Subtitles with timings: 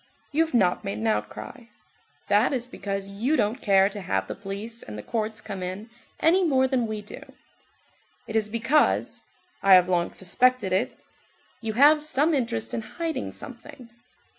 [0.31, 1.65] You have not made an outcry;
[2.27, 5.91] that is because you don't care to have the police and the courts come in
[6.19, 7.21] any more than we do.
[8.25, 13.91] It is because,—I have long suspected it,—you have some interest in hiding something.